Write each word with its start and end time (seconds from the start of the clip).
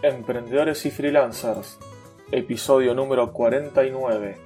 Emprendedores 0.00 0.86
y 0.86 0.92
Freelancers, 0.92 1.76
episodio 2.30 2.94
número 2.94 3.32
49. 3.32 4.36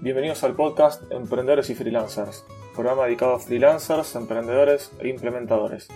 Bienvenidos 0.00 0.42
al 0.42 0.56
podcast 0.56 1.04
Emprendedores 1.12 1.70
y 1.70 1.76
Freelancers, 1.76 2.44
programa 2.74 3.04
dedicado 3.04 3.34
a 3.34 3.38
freelancers, 3.38 4.16
emprendedores 4.16 4.90
e 4.98 5.06
implementadores, 5.06 5.86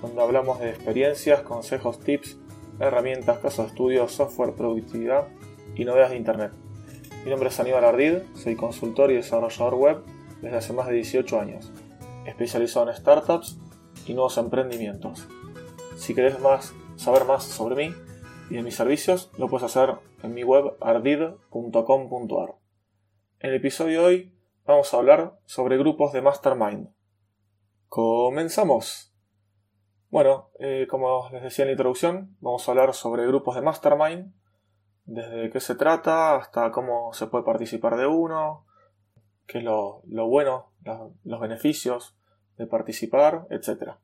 donde 0.00 0.22
hablamos 0.22 0.58
de 0.58 0.70
experiencias, 0.70 1.42
consejos, 1.42 2.00
tips, 2.00 2.38
herramientas, 2.80 3.40
casos 3.40 3.66
de 3.66 3.72
estudio, 3.72 4.08
software, 4.08 4.54
productividad 4.54 5.28
y 5.74 5.84
novedades 5.84 6.12
de 6.12 6.16
Internet. 6.16 6.52
Mi 7.26 7.30
nombre 7.30 7.50
es 7.50 7.60
Aníbal 7.60 7.84
Ardid, 7.84 8.20
soy 8.36 8.56
consultor 8.56 9.10
y 9.10 9.16
desarrollador 9.16 9.74
web 9.74 9.98
desde 10.40 10.56
hace 10.56 10.72
más 10.72 10.86
de 10.86 10.94
18 10.94 11.38
años, 11.38 11.70
especializado 12.24 12.88
en 12.88 12.96
startups 12.96 13.58
y 14.06 14.14
nuevos 14.14 14.38
emprendimientos. 14.38 15.28
Si 15.98 16.14
querés 16.14 16.40
más, 16.40 16.72
saber 16.96 17.26
más 17.26 17.44
sobre 17.44 17.76
mí 17.76 17.94
y 18.50 18.56
de 18.56 18.62
mis 18.62 18.76
servicios, 18.76 19.30
lo 19.38 19.48
puedes 19.48 19.64
hacer 19.64 19.94
en 20.22 20.34
mi 20.34 20.42
web 20.42 20.76
ardid.com.ar. 20.80 22.54
En 23.40 23.50
el 23.50 23.56
episodio 23.56 24.00
de 24.00 24.06
hoy 24.06 24.38
vamos 24.64 24.92
a 24.92 24.96
hablar 24.98 25.38
sobre 25.46 25.78
grupos 25.78 26.12
de 26.12 26.22
mastermind. 26.22 26.88
Comenzamos. 27.88 29.14
Bueno, 30.10 30.50
eh, 30.58 30.86
como 30.88 31.28
les 31.32 31.42
decía 31.42 31.64
en 31.64 31.68
la 31.68 31.72
introducción, 31.72 32.36
vamos 32.40 32.68
a 32.68 32.72
hablar 32.72 32.94
sobre 32.94 33.26
grupos 33.26 33.54
de 33.54 33.62
mastermind, 33.62 34.32
desde 35.04 35.50
qué 35.50 35.60
se 35.60 35.74
trata 35.74 36.36
hasta 36.36 36.70
cómo 36.70 37.12
se 37.12 37.26
puede 37.26 37.44
participar 37.44 37.96
de 37.96 38.06
uno, 38.06 38.66
qué 39.46 39.58
es 39.58 39.64
lo, 39.64 40.02
bueno, 40.04 40.72
los 41.24 41.40
beneficios 41.40 42.16
de 42.56 42.66
participar, 42.66 43.46
etc. 43.50 43.94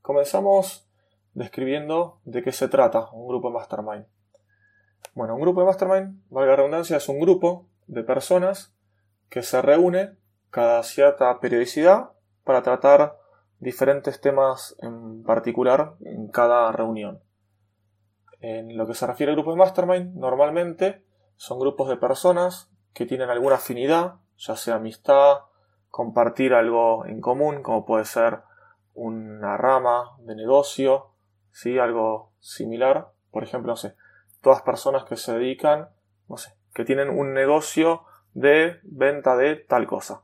Comenzamos 0.00 0.88
describiendo 1.34 2.20
de 2.24 2.42
qué 2.42 2.52
se 2.52 2.68
trata 2.68 3.10
un 3.12 3.28
grupo 3.28 3.48
de 3.48 3.54
mastermind. 3.54 4.06
Bueno, 5.14 5.34
un 5.34 5.40
grupo 5.40 5.60
de 5.60 5.66
mastermind, 5.66 6.22
valga 6.30 6.52
la 6.52 6.56
redundancia, 6.56 6.96
es 6.96 7.08
un 7.08 7.20
grupo 7.20 7.68
de 7.86 8.02
personas 8.02 8.74
que 9.28 9.42
se 9.42 9.60
reúne 9.62 10.16
cada 10.50 10.82
cierta 10.82 11.40
periodicidad 11.40 12.10
para 12.44 12.62
tratar 12.62 13.16
diferentes 13.58 14.20
temas 14.20 14.76
en 14.80 15.22
particular 15.24 15.94
en 16.00 16.28
cada 16.28 16.70
reunión. 16.72 17.20
En 18.40 18.76
lo 18.76 18.86
que 18.86 18.94
se 18.94 19.06
refiere 19.06 19.30
al 19.30 19.36
grupo 19.36 19.52
de 19.52 19.58
mastermind, 19.58 20.14
normalmente 20.14 21.04
son 21.36 21.58
grupos 21.58 21.88
de 21.88 21.96
personas 21.96 22.70
que 22.92 23.06
tienen 23.06 23.30
alguna 23.30 23.56
afinidad, 23.56 24.16
ya 24.36 24.56
sea 24.56 24.76
amistad, 24.76 25.38
compartir 25.90 26.54
algo 26.54 27.06
en 27.06 27.20
común, 27.20 27.62
como 27.62 27.84
puede 27.84 28.04
ser 28.04 28.40
una 28.94 29.56
rama 29.56 30.16
de 30.20 30.36
negocio, 30.36 31.13
¿sí? 31.54 31.78
algo 31.78 32.32
similar. 32.40 33.12
Por 33.30 33.42
ejemplo, 33.42 33.72
no 33.72 33.76
sé, 33.76 33.94
todas 34.42 34.60
personas 34.60 35.04
que 35.04 35.16
se 35.16 35.32
dedican, 35.32 35.88
no 36.28 36.36
sé, 36.36 36.54
que 36.74 36.84
tienen 36.84 37.08
un 37.08 37.32
negocio 37.32 38.02
de 38.34 38.80
venta 38.82 39.36
de 39.36 39.56
tal 39.56 39.86
cosa. 39.86 40.22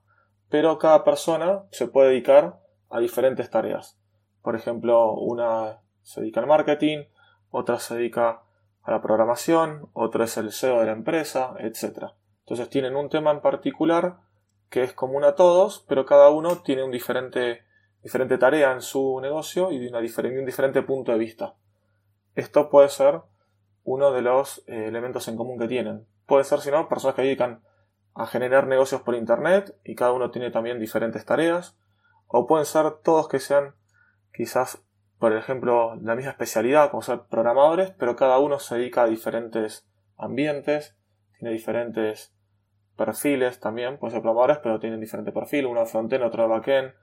Pero 0.50 0.78
cada 0.78 1.04
persona 1.04 1.62
se 1.70 1.86
puede 1.86 2.10
dedicar 2.10 2.58
a 2.90 2.98
diferentes 2.98 3.48
tareas. 3.48 3.98
Por 4.42 4.56
ejemplo, 4.56 5.12
una 5.12 5.78
se 6.02 6.20
dedica 6.20 6.40
al 6.40 6.46
marketing, 6.46 7.04
otra 7.50 7.78
se 7.78 7.96
dedica 7.96 8.42
a 8.82 8.90
la 8.90 9.00
programación, 9.00 9.88
otra 9.92 10.24
es 10.24 10.36
el 10.36 10.50
SEO 10.50 10.80
de 10.80 10.86
la 10.86 10.92
empresa, 10.92 11.54
etc. 11.58 12.12
Entonces 12.40 12.68
tienen 12.68 12.96
un 12.96 13.08
tema 13.08 13.30
en 13.30 13.40
particular 13.40 14.16
que 14.70 14.82
es 14.82 14.92
común 14.92 15.24
a 15.24 15.34
todos, 15.34 15.84
pero 15.88 16.06
cada 16.06 16.30
uno 16.30 16.62
tiene 16.62 16.82
un 16.82 16.90
diferente, 16.90 17.64
diferente 18.02 18.38
tarea 18.38 18.72
en 18.72 18.80
su 18.80 19.20
negocio 19.20 19.70
y 19.70 19.78
de, 19.78 19.88
una 19.88 20.00
diferente, 20.00 20.38
un 20.38 20.46
diferente 20.46 20.82
punto 20.82 21.12
de 21.12 21.18
vista. 21.18 21.54
Esto 22.34 22.70
puede 22.70 22.88
ser 22.88 23.20
uno 23.84 24.12
de 24.12 24.22
los 24.22 24.62
eh, 24.66 24.86
elementos 24.86 25.28
en 25.28 25.36
común 25.36 25.58
que 25.58 25.68
tienen. 25.68 26.06
Puede 26.26 26.44
ser, 26.44 26.60
si 26.60 26.70
no, 26.70 26.88
personas 26.88 27.16
que 27.16 27.22
dedican 27.22 27.62
a 28.14 28.26
generar 28.26 28.66
negocios 28.66 29.02
por 29.02 29.14
Internet 29.14 29.76
y 29.84 29.94
cada 29.94 30.12
uno 30.12 30.30
tiene 30.30 30.50
también 30.50 30.78
diferentes 30.78 31.24
tareas. 31.24 31.76
O 32.26 32.46
pueden 32.46 32.66
ser 32.66 32.90
todos 33.02 33.28
que 33.28 33.40
sean 33.40 33.74
quizás, 34.32 34.82
por 35.18 35.34
ejemplo, 35.34 35.96
la 35.96 36.14
misma 36.14 36.30
especialidad, 36.30 36.90
como 36.90 37.02
ser 37.02 37.22
programadores, 37.28 37.90
pero 37.90 38.16
cada 38.16 38.38
uno 38.38 38.58
se 38.58 38.76
dedica 38.76 39.02
a 39.02 39.06
diferentes 39.06 39.86
ambientes, 40.16 40.96
tiene 41.38 41.52
diferentes 41.52 42.32
perfiles 42.96 43.58
también, 43.58 43.98
pueden 43.98 44.12
ser 44.12 44.22
programadores, 44.22 44.58
pero 44.58 44.78
tienen 44.78 45.00
diferente 45.00 45.32
perfil, 45.32 45.66
uno 45.66 45.80
de 45.80 45.86
frontend, 45.86 46.22
otro 46.22 46.42
de 46.42 46.48
backend, 46.48 46.94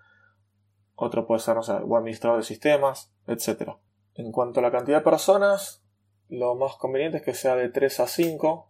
otro 1.00 1.25
puede 1.25 1.40
ser, 1.40 1.56
no 1.56 1.63
sé, 1.63 1.72
administrador 1.72 2.40
de 2.40 2.44
sistemas, 2.44 3.13
etc. 3.28 3.72
En 4.16 4.31
cuanto 4.31 4.59
a 4.59 4.63
la 4.63 4.72
cantidad 4.72 4.97
de 4.97 5.03
personas, 5.03 5.81
lo 6.28 6.56
más 6.56 6.75
conveniente 6.75 7.18
es 7.18 7.24
que 7.24 7.34
sea 7.34 7.56
de 7.56 7.69
3 7.69 8.02
a 8.02 8.08
5 8.08 8.69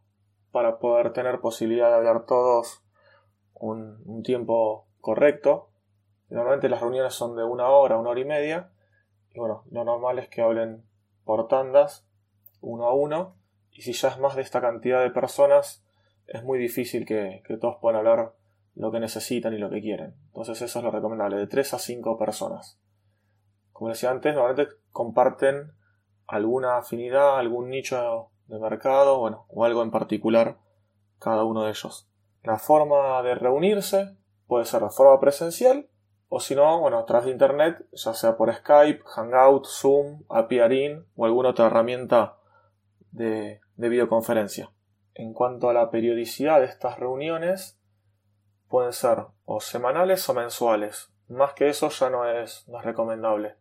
para 0.51 0.77
poder 0.77 1.13
tener 1.13 1.39
posibilidad 1.39 1.89
de 1.89 1.95
hablar 1.95 2.25
todos 2.25 2.83
un, 3.53 4.03
un 4.05 4.21
tiempo 4.23 4.85
correcto. 5.01 5.69
Normalmente 6.29 6.69
las 6.69 6.81
reuniones 6.81 7.13
son 7.13 7.35
de 7.35 7.43
una 7.43 7.69
hora, 7.69 7.97
una 7.97 8.09
hora 8.09 8.19
y 8.19 8.25
media. 8.25 8.69
Y 9.33 9.39
bueno, 9.39 9.63
lo 9.71 9.83
normal 9.83 10.19
es 10.19 10.27
que 10.27 10.41
hablen 10.41 10.83
por 11.23 11.47
tandas, 11.47 12.05
uno 12.61 12.85
a 12.85 12.93
uno. 12.93 13.35
Y 13.71 13.83
si 13.83 13.93
ya 13.93 14.09
es 14.09 14.19
más 14.19 14.35
de 14.35 14.41
esta 14.41 14.61
cantidad 14.61 15.01
de 15.01 15.11
personas, 15.11 15.83
es 16.27 16.43
muy 16.43 16.59
difícil 16.59 17.05
que, 17.05 17.41
todos 17.61 17.77
puedan 17.79 17.99
hablar 17.99 18.33
lo 18.77 18.91
que 18.91 18.99
necesitan 18.99 19.53
y 19.53 19.57
lo 19.57 19.69
que 19.69 19.81
quieren. 19.81 20.15
Entonces 20.27 20.61
eso 20.61 20.79
es 20.79 20.85
lo 20.85 20.91
recomendable, 20.91 21.37
de 21.37 21.47
3 21.47 21.73
a 21.73 21.79
5 21.79 22.17
personas. 22.17 22.79
Como 23.71 23.89
decía 23.89 24.11
antes, 24.11 24.33
normalmente 24.33 24.71
comparten 24.91 25.71
alguna 26.27 26.77
afinidad, 26.77 27.39
algún 27.39 27.69
nicho 27.69 28.29
de 28.45 28.59
mercado, 28.59 29.19
bueno, 29.19 29.45
o 29.49 29.65
algo 29.65 29.81
en 29.81 29.91
particular 29.91 30.57
cada 31.19 31.43
uno 31.43 31.63
de 31.63 31.71
ellos. 31.71 32.07
La 32.43 32.59
forma 32.59 33.21
de 33.23 33.35
reunirse 33.35 34.15
puede 34.45 34.65
ser 34.65 34.81
de 34.81 34.89
forma 34.89 35.19
presencial 35.19 35.89
o 36.29 36.39
si 36.39 36.55
no, 36.55 36.79
bueno, 36.79 36.99
a 36.99 37.05
través 37.05 37.25
de 37.25 37.31
internet, 37.31 37.85
ya 37.93 38.13
sea 38.13 38.37
por 38.37 38.53
Skype, 38.53 39.01
Hangout, 39.05 39.65
Zoom, 39.65 40.23
Apiarin 40.29 41.05
o 41.15 41.25
alguna 41.25 41.49
otra 41.49 41.67
herramienta 41.67 42.37
de 43.11 43.59
videoconferencia. 43.75 44.71
En 45.13 45.33
cuanto 45.33 45.69
a 45.69 45.73
la 45.73 45.89
periodicidad 45.89 46.59
de 46.59 46.65
estas 46.65 46.99
reuniones, 46.99 47.76
pueden 48.69 48.93
ser 48.93 49.25
o 49.45 49.59
semanales 49.59 50.27
o 50.29 50.33
mensuales. 50.33 51.11
Más 51.27 51.53
que 51.53 51.69
eso 51.69 51.89
ya 51.89 52.09
no 52.09 52.25
es, 52.25 52.67
no 52.67 52.79
es 52.79 52.85
recomendable. 52.85 53.55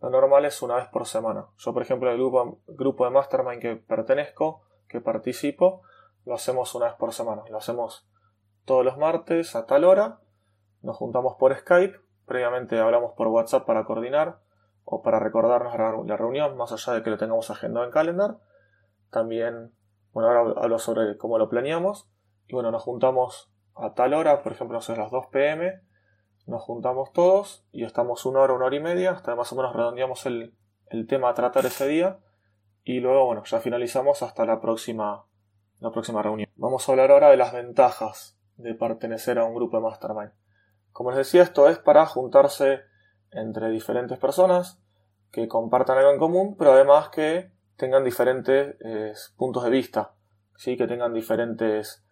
Lo 0.00 0.10
normal 0.10 0.44
es 0.44 0.60
una 0.62 0.76
vez 0.76 0.88
por 0.88 1.06
semana. 1.06 1.46
Yo, 1.58 1.72
por 1.72 1.82
ejemplo, 1.82 2.10
el 2.10 2.18
grupo, 2.18 2.58
grupo 2.66 3.04
de 3.04 3.10
Mastermind 3.10 3.60
que 3.60 3.76
pertenezco, 3.76 4.62
que 4.88 5.00
participo, 5.00 5.82
lo 6.24 6.34
hacemos 6.34 6.74
una 6.74 6.86
vez 6.86 6.94
por 6.94 7.12
semana. 7.12 7.42
Lo 7.50 7.58
hacemos 7.58 8.06
todos 8.64 8.84
los 8.84 8.98
martes 8.98 9.56
a 9.56 9.66
tal 9.66 9.84
hora. 9.84 10.20
Nos 10.82 10.96
juntamos 10.96 11.36
por 11.36 11.56
Skype. 11.56 11.98
Previamente 12.26 12.78
hablamos 12.78 13.12
por 13.12 13.28
WhatsApp 13.28 13.64
para 13.64 13.84
coordinar 13.84 14.40
o 14.84 15.02
para 15.02 15.18
recordarnos 15.18 15.74
la 16.06 16.16
reunión, 16.16 16.56
más 16.56 16.72
allá 16.72 16.92
de 16.92 17.02
que 17.02 17.10
lo 17.10 17.18
tengamos 17.18 17.50
agendado 17.50 17.86
en 17.86 17.92
calendar. 17.92 18.38
También 19.10 19.72
bueno, 20.16 20.30
ahora 20.30 20.62
hablo 20.62 20.78
sobre 20.78 21.18
cómo 21.18 21.36
lo 21.36 21.50
planeamos. 21.50 22.08
Y 22.46 22.54
bueno, 22.54 22.70
nos 22.70 22.82
juntamos 22.82 23.52
a 23.76 23.94
tal 23.94 24.14
hora, 24.14 24.42
por 24.42 24.52
ejemplo, 24.52 24.80
no 24.86 24.96
las 24.96 25.10
2 25.10 25.26
pm. 25.26 25.80
Nos 26.46 26.62
juntamos 26.62 27.12
todos 27.12 27.64
y 27.72 27.84
estamos 27.84 28.24
una 28.24 28.40
hora, 28.40 28.54
una 28.54 28.66
hora 28.66 28.76
y 28.76 28.80
media, 28.80 29.10
hasta 29.10 29.34
más 29.34 29.52
o 29.52 29.56
menos 29.56 29.74
redondeamos 29.74 30.26
el, 30.26 30.54
tema 31.08 31.30
a 31.30 31.34
tratar 31.34 31.66
ese 31.66 31.86
día. 31.86 32.18
Y 32.84 33.00
luego, 33.00 33.26
bueno, 33.26 33.42
ya 33.44 33.60
finalizamos 33.60 34.22
hasta 34.22 34.46
la 34.46 34.60
próxima, 34.60 35.26
la 35.80 35.90
próxima 35.90 36.22
reunión. 36.22 36.48
Vamos 36.56 36.88
a 36.88 36.92
hablar 36.92 37.10
ahora 37.10 37.30
de 37.30 37.36
las 37.36 37.52
ventajas 37.52 38.38
de 38.56 38.74
pertenecer 38.74 39.38
a 39.38 39.44
un 39.44 39.54
grupo 39.54 39.76
de 39.76 39.82
Mastermind. 39.82 40.32
Como 40.92 41.10
les 41.10 41.18
decía, 41.18 41.42
esto 41.42 41.68
es 41.68 41.78
para 41.78 42.06
juntarse 42.06 42.80
entre 43.32 43.68
diferentes 43.70 44.18
personas 44.18 44.80
que 45.32 45.48
compartan 45.48 45.98
algo 45.98 46.12
en 46.12 46.18
común, 46.18 46.56
pero 46.56 46.72
además 46.72 47.10
que 47.10 47.50
tengan 47.76 48.04
diferentes 48.04 48.76
eh, 48.82 49.12
puntos 49.36 49.64
de 49.64 49.70
vista, 49.70 50.14
¿sí? 50.54 50.76
que 50.76 50.86
tengan 50.86 51.12
diferentes 51.12 52.05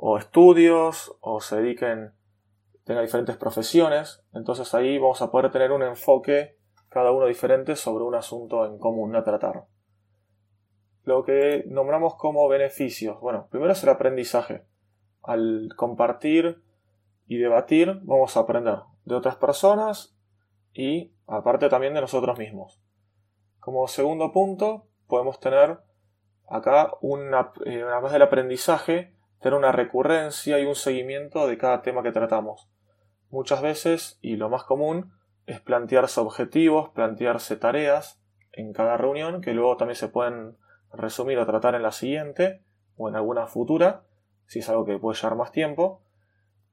o 0.00 0.16
estudios 0.16 1.16
o 1.20 1.40
se 1.40 1.56
dediquen, 1.56 2.12
tengan 2.84 3.04
diferentes 3.04 3.36
profesiones. 3.36 4.22
Entonces 4.32 4.72
ahí 4.72 4.96
vamos 4.96 5.20
a 5.22 5.32
poder 5.32 5.50
tener 5.50 5.72
un 5.72 5.82
enfoque 5.82 6.56
cada 6.88 7.10
uno 7.10 7.26
diferente 7.26 7.74
sobre 7.74 8.04
un 8.04 8.14
asunto 8.14 8.64
en 8.64 8.78
común 8.78 9.16
a 9.16 9.24
tratar. 9.24 9.64
Lo 11.02 11.24
que 11.24 11.64
nombramos 11.66 12.14
como 12.14 12.46
beneficios. 12.48 13.20
Bueno, 13.20 13.48
primero 13.50 13.72
es 13.72 13.82
el 13.82 13.88
aprendizaje. 13.88 14.64
Al 15.24 15.70
compartir 15.76 16.62
y 17.26 17.38
debatir 17.38 17.98
vamos 18.04 18.36
a 18.36 18.40
aprender 18.40 18.78
de 19.04 19.16
otras 19.16 19.34
personas 19.34 20.16
y 20.72 21.12
aparte 21.26 21.68
también 21.68 21.94
de 21.94 22.02
nosotros 22.02 22.38
mismos. 22.38 22.80
Como 23.58 23.88
segundo 23.88 24.30
punto, 24.30 24.86
podemos 25.08 25.40
tener 25.40 25.80
acá 26.48 26.92
una, 27.00 27.52
eh, 27.66 27.82
además 27.82 28.12
del 28.12 28.22
aprendizaje, 28.22 29.17
tener 29.40 29.58
una 29.58 29.72
recurrencia 29.72 30.58
y 30.58 30.64
un 30.64 30.74
seguimiento 30.74 31.46
de 31.46 31.58
cada 31.58 31.82
tema 31.82 32.02
que 32.02 32.12
tratamos. 32.12 32.68
Muchas 33.30 33.62
veces, 33.62 34.18
y 34.20 34.36
lo 34.36 34.48
más 34.48 34.64
común, 34.64 35.12
es 35.46 35.60
plantearse 35.60 36.20
objetivos, 36.20 36.90
plantearse 36.90 37.56
tareas 37.56 38.20
en 38.52 38.72
cada 38.72 38.96
reunión 38.96 39.40
que 39.40 39.54
luego 39.54 39.76
también 39.76 39.96
se 39.96 40.08
pueden 40.08 40.56
resumir 40.92 41.38
o 41.38 41.46
tratar 41.46 41.74
en 41.74 41.82
la 41.82 41.92
siguiente 41.92 42.62
o 42.96 43.08
en 43.08 43.16
alguna 43.16 43.46
futura, 43.46 44.02
si 44.46 44.58
es 44.58 44.68
algo 44.68 44.84
que 44.84 44.98
puede 44.98 45.16
llevar 45.16 45.36
más 45.36 45.52
tiempo. 45.52 46.02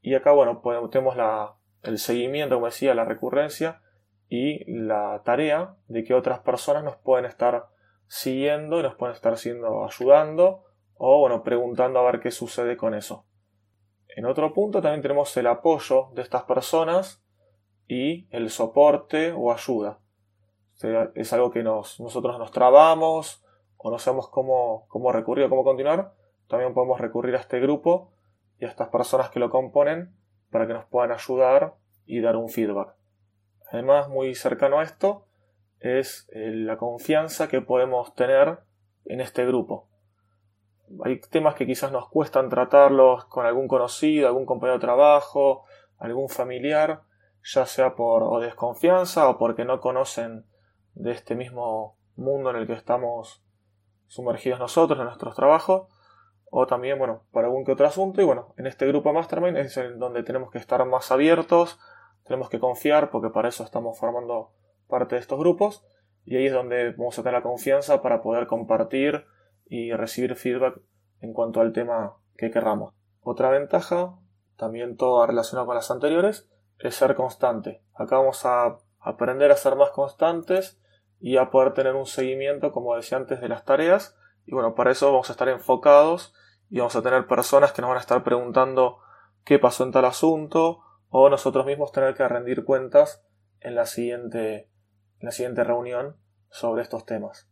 Y 0.01 0.15
acá, 0.15 0.31
bueno, 0.31 0.61
tenemos 0.89 1.15
la, 1.15 1.55
el 1.83 1.99
seguimiento, 1.99 2.55
como 2.55 2.67
decía, 2.67 2.95
la 2.95 3.05
recurrencia 3.05 3.81
y 4.27 4.63
la 4.71 5.21
tarea 5.23 5.75
de 5.87 6.03
que 6.03 6.13
otras 6.13 6.39
personas 6.39 6.83
nos 6.83 6.95
pueden 6.95 7.25
estar 7.25 7.67
siguiendo 8.07 8.79
y 8.79 8.83
nos 8.83 8.95
pueden 8.95 9.15
estar 9.15 9.37
siendo 9.37 9.85
ayudando 9.85 10.63
o 10.97 11.19
bueno, 11.19 11.43
preguntando 11.43 11.99
a 11.99 12.11
ver 12.11 12.19
qué 12.19 12.31
sucede 12.31 12.77
con 12.77 12.93
eso. 12.93 13.25
En 14.15 14.25
otro 14.25 14.53
punto 14.53 14.81
también 14.81 15.01
tenemos 15.01 15.35
el 15.37 15.47
apoyo 15.47 16.09
de 16.13 16.21
estas 16.21 16.43
personas 16.43 17.23
y 17.87 18.27
el 18.29 18.49
soporte 18.49 19.33
o 19.33 19.51
ayuda. 19.51 19.99
es 21.15 21.33
algo 21.33 21.51
que 21.51 21.63
nosotros 21.63 22.39
nos 22.39 22.51
trabamos 22.51 23.43
o 23.77 23.91
no 23.91 23.99
sabemos 23.99 24.29
cómo, 24.29 24.85
cómo 24.87 25.11
recurrir 25.11 25.45
o 25.45 25.49
cómo 25.49 25.63
continuar, 25.63 26.13
también 26.47 26.73
podemos 26.73 26.99
recurrir 26.99 27.35
a 27.35 27.39
este 27.39 27.59
grupo 27.59 28.11
y 28.59 28.65
a 28.65 28.69
estas 28.69 28.89
personas 28.89 29.29
que 29.29 29.39
lo 29.39 29.49
componen 29.49 30.15
para 30.49 30.67
que 30.67 30.73
nos 30.73 30.85
puedan 30.85 31.11
ayudar 31.11 31.75
y 32.05 32.21
dar 32.21 32.35
un 32.35 32.49
feedback. 32.49 32.95
Además, 33.71 34.09
muy 34.09 34.35
cercano 34.35 34.79
a 34.79 34.83
esto 34.83 35.25
es 35.79 36.27
eh, 36.31 36.51
la 36.51 36.77
confianza 36.77 37.47
que 37.47 37.61
podemos 37.61 38.15
tener 38.15 38.59
en 39.05 39.21
este 39.21 39.45
grupo. 39.45 39.87
Hay 41.03 41.19
temas 41.19 41.55
que 41.55 41.65
quizás 41.65 41.91
nos 41.91 42.09
cuestan 42.09 42.49
tratarlos 42.49 43.25
con 43.25 43.45
algún 43.45 43.67
conocido, 43.67 44.27
algún 44.27 44.45
compañero 44.45 44.77
de 44.77 44.85
trabajo, 44.85 45.65
algún 45.97 46.29
familiar, 46.29 47.01
ya 47.43 47.65
sea 47.65 47.95
por 47.95 48.41
desconfianza 48.41 49.29
o 49.29 49.37
porque 49.37 49.65
no 49.65 49.79
conocen 49.79 50.45
de 50.93 51.11
este 51.11 51.35
mismo 51.35 51.97
mundo 52.15 52.49
en 52.49 52.57
el 52.57 52.67
que 52.67 52.73
estamos 52.73 53.43
sumergidos 54.07 54.59
nosotros 54.59 54.99
en 54.99 55.05
nuestros 55.05 55.35
trabajos, 55.35 55.87
o 56.49 56.67
también, 56.67 56.97
bueno, 56.97 57.23
para 57.31 57.47
algún 57.47 57.65
que 57.65 57.73
otro 57.73 57.85
asunto. 57.85 58.21
Y 58.21 58.25
bueno, 58.25 58.53
en 58.57 58.67
este 58.67 58.87
grupo 58.87 59.11
Mastermind 59.11 59.57
es 59.57 59.75
en 59.77 59.99
donde 59.99 60.23
tenemos 60.23 60.51
que 60.51 60.57
estar 60.57 60.83
más 60.85 61.11
abiertos, 61.11 61.79
tenemos 62.23 62.49
que 62.49 62.59
confiar, 62.59 63.09
porque 63.09 63.29
para 63.29 63.49
eso 63.49 63.63
estamos 63.63 63.99
formando 63.99 64.51
parte 64.87 65.15
de 65.15 65.21
estos 65.21 65.39
grupos, 65.39 65.85
y 66.23 66.37
ahí 66.37 66.47
es 66.47 66.53
donde 66.53 66.91
vamos 66.91 67.17
a 67.19 67.23
tener 67.23 67.33
la 67.33 67.43
confianza 67.43 68.01
para 68.01 68.21
poder 68.21 68.47
compartir 68.47 69.25
y 69.65 69.91
recibir 69.93 70.35
feedback 70.35 70.79
en 71.21 71.33
cuanto 71.33 71.61
al 71.61 71.73
tema 71.73 72.15
que 72.37 72.51
querramos. 72.51 72.93
Otra 73.21 73.49
ventaja, 73.49 74.17
también 74.57 74.97
toda 74.97 75.27
relacionada 75.27 75.65
con 75.65 75.75
las 75.75 75.91
anteriores, 75.91 76.49
es 76.79 76.95
ser 76.95 77.15
constante. 77.15 77.81
Acá 77.93 78.17
vamos 78.17 78.45
a 78.45 78.77
aprender 78.99 79.51
a 79.51 79.57
ser 79.57 79.75
más 79.75 79.91
constantes 79.91 80.79
y 81.19 81.37
a 81.37 81.49
poder 81.49 81.73
tener 81.73 81.95
un 81.95 82.05
seguimiento, 82.05 82.71
como 82.71 82.95
decía 82.95 83.17
antes, 83.17 83.41
de 83.41 83.49
las 83.49 83.65
tareas. 83.65 84.17
Y 84.45 84.53
bueno, 84.53 84.75
para 84.75 84.91
eso 84.91 85.11
vamos 85.11 85.29
a 85.29 85.33
estar 85.33 85.49
enfocados 85.49 86.33
y 86.69 86.79
vamos 86.79 86.95
a 86.95 87.01
tener 87.01 87.27
personas 87.27 87.71
que 87.71 87.81
nos 87.81 87.89
van 87.89 87.97
a 87.97 88.01
estar 88.01 88.23
preguntando 88.23 88.99
qué 89.43 89.59
pasó 89.59 89.83
en 89.83 89.91
tal 89.91 90.05
asunto 90.05 90.81
o 91.09 91.29
nosotros 91.29 91.65
mismos 91.65 91.91
tener 91.91 92.13
que 92.15 92.27
rendir 92.27 92.65
cuentas 92.65 93.25
en 93.59 93.75
la 93.75 93.85
siguiente, 93.85 94.69
en 95.19 95.25
la 95.25 95.31
siguiente 95.31 95.63
reunión 95.63 96.17
sobre 96.49 96.81
estos 96.81 97.05
temas. 97.05 97.49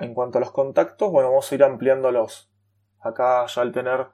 En 0.00 0.14
cuanto 0.14 0.38
a 0.38 0.40
los 0.40 0.52
contactos, 0.52 1.10
bueno, 1.10 1.30
vamos 1.30 1.50
a 1.50 1.54
ir 1.54 1.64
ampliándolos. 1.64 2.50
Acá 3.00 3.46
ya 3.46 3.62
al 3.62 3.72
tener 3.72 4.06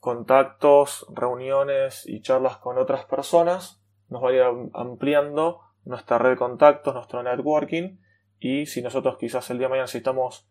contactos, 0.00 1.06
reuniones 1.10 2.06
y 2.06 2.22
charlas 2.22 2.56
con 2.56 2.78
otras 2.78 3.04
personas, 3.04 3.80
nos 4.08 4.22
va 4.22 4.30
a 4.30 4.32
ir 4.32 4.42
ampliando 4.74 5.60
nuestra 5.84 6.18
red 6.18 6.30
de 6.30 6.36
contactos, 6.36 6.94
nuestro 6.94 7.22
networking 7.22 7.98
y 8.38 8.66
si 8.66 8.82
nosotros 8.82 9.16
quizás 9.18 9.50
el 9.50 9.58
día 9.58 9.66
de 9.66 9.70
mañana 9.70 9.84
necesitamos 9.84 10.48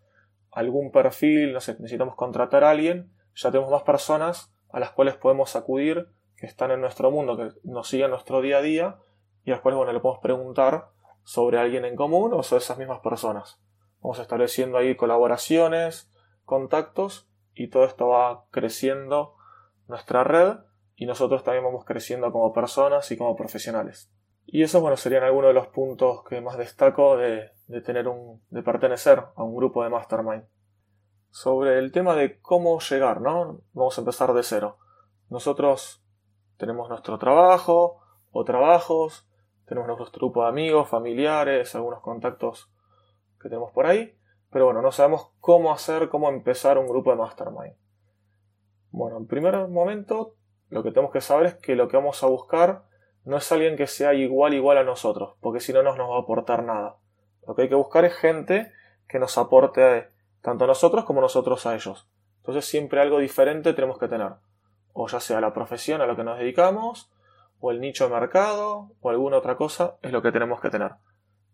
algún 0.51 0.91
perfil, 0.91 1.53
no 1.53 1.61
sé, 1.61 1.73
necesitamos 1.73 2.15
contratar 2.15 2.63
a 2.63 2.71
alguien, 2.71 3.11
ya 3.35 3.51
tenemos 3.51 3.71
más 3.71 3.83
personas 3.83 4.53
a 4.69 4.79
las 4.79 4.91
cuales 4.91 5.15
podemos 5.15 5.55
acudir, 5.55 6.09
que 6.35 6.45
están 6.45 6.71
en 6.71 6.81
nuestro 6.81 7.09
mundo, 7.09 7.37
que 7.37 7.49
nos 7.63 7.87
siguen 7.87 8.11
nuestro 8.11 8.41
día 8.41 8.57
a 8.57 8.61
día 8.61 8.97
y 9.43 9.51
a 9.51 9.55
las 9.55 9.61
cuales 9.61 9.77
bueno, 9.77 9.93
le 9.93 9.99
podemos 9.99 10.21
preguntar 10.21 10.89
sobre 11.23 11.57
alguien 11.57 11.85
en 11.85 11.95
común 11.95 12.33
o 12.33 12.43
sobre 12.43 12.63
esas 12.63 12.77
mismas 12.77 12.99
personas. 12.99 13.59
Vamos 14.01 14.19
estableciendo 14.19 14.77
ahí 14.77 14.95
colaboraciones, 14.95 16.11
contactos 16.45 17.27
y 17.53 17.69
todo 17.69 17.85
esto 17.85 18.07
va 18.09 18.45
creciendo 18.51 19.35
nuestra 19.87 20.23
red 20.23 20.57
y 20.95 21.05
nosotros 21.05 21.43
también 21.43 21.63
vamos 21.63 21.85
creciendo 21.85 22.31
como 22.31 22.53
personas 22.53 23.11
y 23.11 23.17
como 23.17 23.35
profesionales. 23.35 24.11
Y 24.45 24.63
esos 24.63 24.81
bueno, 24.81 24.95
serían 24.97 25.23
algunos 25.23 25.49
de 25.49 25.53
los 25.53 25.67
puntos 25.67 26.23
que 26.23 26.39
más 26.41 26.57
destaco 26.57 27.17
de, 27.17 27.51
tener 27.85 28.07
un, 28.07 28.41
de 28.49 28.63
pertenecer 28.63 29.23
a 29.35 29.43
un 29.43 29.55
grupo 29.55 29.83
de 29.83 29.89
Mastermind. 29.89 30.45
Sobre 31.29 31.77
el 31.77 31.91
tema 31.91 32.15
de 32.15 32.39
cómo 32.39 32.79
llegar, 32.79 33.19
¿no? 33.19 33.59
Vamos 33.73 33.97
a 33.97 34.01
empezar 34.01 34.33
de 34.33 34.43
cero. 34.43 34.77
Nosotros 35.29 36.01
tenemos 36.57 36.89
nuestro 36.89 37.17
trabajo 37.17 37.99
o 38.31 38.43
trabajos, 38.45 39.27
tenemos 39.65 39.87
nuestro 39.87 40.19
grupo 40.19 40.43
de 40.43 40.49
amigos, 40.49 40.87
familiares, 40.87 41.75
algunos 41.75 41.99
contactos 41.99 42.71
que 43.39 43.49
tenemos 43.49 43.71
por 43.71 43.85
ahí, 43.85 44.17
pero 44.51 44.65
bueno, 44.65 44.81
no 44.81 44.91
sabemos 44.91 45.31
cómo 45.39 45.71
hacer, 45.71 46.09
cómo 46.09 46.29
empezar 46.29 46.77
un 46.77 46.87
grupo 46.87 47.11
de 47.11 47.17
mastermind. 47.17 47.75
Bueno, 48.91 49.17
en 49.17 49.27
primer 49.27 49.67
momento, 49.67 50.35
lo 50.69 50.83
que 50.83 50.91
tenemos 50.91 51.11
que 51.11 51.21
saber 51.21 51.47
es 51.47 51.55
que 51.55 51.75
lo 51.75 51.87
que 51.87 51.97
vamos 51.97 52.23
a 52.23 52.27
buscar 52.27 52.83
no 53.25 53.37
es 53.37 53.51
alguien 53.51 53.75
que 53.75 53.87
sea 53.87 54.13
igual 54.13 54.53
igual 54.53 54.77
a 54.77 54.83
nosotros, 54.83 55.35
porque 55.41 55.59
si 55.59 55.73
no, 55.73 55.83
no 55.83 55.95
nos 55.95 56.09
va 56.09 56.15
a 56.15 56.21
aportar 56.21 56.63
nada. 56.63 56.97
Lo 57.45 57.55
que 57.55 57.63
hay 57.63 57.69
que 57.69 57.75
buscar 57.75 58.05
es 58.05 58.13
gente 58.15 58.71
que 59.07 59.19
nos 59.19 59.37
aporte 59.37 60.09
tanto 60.41 60.63
a 60.63 60.67
nosotros 60.67 61.05
como 61.05 61.21
nosotros 61.21 61.65
a 61.65 61.75
ellos. 61.75 62.07
Entonces 62.37 62.65
siempre 62.65 63.01
algo 63.01 63.19
diferente 63.19 63.73
tenemos 63.73 63.97
que 63.99 64.07
tener. 64.07 64.33
O 64.93 65.07
ya 65.07 65.19
sea 65.19 65.41
la 65.41 65.53
profesión 65.53 66.01
a 66.01 66.07
la 66.07 66.15
que 66.15 66.23
nos 66.23 66.39
dedicamos, 66.39 67.11
o 67.59 67.71
el 67.71 67.81
nicho 67.81 68.07
de 68.07 68.13
mercado, 68.13 68.91
o 69.01 69.09
alguna 69.09 69.37
otra 69.37 69.57
cosa, 69.57 69.97
es 70.01 70.11
lo 70.11 70.21
que 70.21 70.31
tenemos 70.31 70.61
que 70.61 70.69
tener. 70.69 70.91